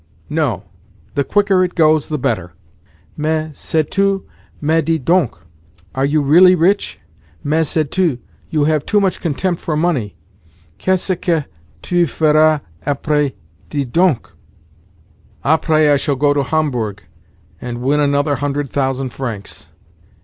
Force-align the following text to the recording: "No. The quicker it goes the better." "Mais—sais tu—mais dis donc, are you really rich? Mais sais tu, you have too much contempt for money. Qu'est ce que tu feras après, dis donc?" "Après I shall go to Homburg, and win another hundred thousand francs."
"No. 0.31 0.63
The 1.13 1.23
quicker 1.23 1.63
it 1.63 1.75
goes 1.75 2.07
the 2.07 2.17
better." 2.17 2.53
"Mais—sais 3.15 3.85
tu—mais 3.91 4.83
dis 4.83 4.97
donc, 4.99 5.37
are 5.93 6.05
you 6.07 6.23
really 6.23 6.55
rich? 6.55 6.99
Mais 7.43 7.69
sais 7.69 7.85
tu, 7.87 8.17
you 8.49 8.63
have 8.63 8.83
too 8.83 8.99
much 8.99 9.21
contempt 9.21 9.61
for 9.61 9.77
money. 9.77 10.15
Qu'est 10.79 10.99
ce 11.01 11.13
que 11.15 11.43
tu 11.83 12.07
feras 12.07 12.61
après, 12.83 13.33
dis 13.69 13.85
donc?" 13.85 14.31
"Après 15.45 15.91
I 15.93 15.97
shall 15.97 16.15
go 16.15 16.33
to 16.33 16.41
Homburg, 16.41 17.03
and 17.61 17.83
win 17.83 17.99
another 17.99 18.37
hundred 18.37 18.71
thousand 18.71 19.09
francs." 19.11 19.67